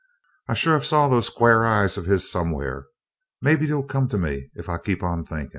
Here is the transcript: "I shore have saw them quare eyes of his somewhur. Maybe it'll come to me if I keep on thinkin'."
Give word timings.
"I 0.47 0.55
shore 0.55 0.73
have 0.73 0.83
saw 0.87 1.07
them 1.07 1.21
quare 1.35 1.63
eyes 1.63 1.95
of 1.95 2.07
his 2.07 2.23
somewhur. 2.27 2.85
Maybe 3.39 3.65
it'll 3.65 3.83
come 3.83 4.07
to 4.07 4.17
me 4.17 4.49
if 4.55 4.67
I 4.67 4.79
keep 4.79 5.03
on 5.03 5.23
thinkin'." 5.23 5.49